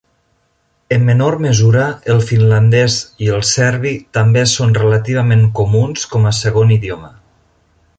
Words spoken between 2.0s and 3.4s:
el finlandès i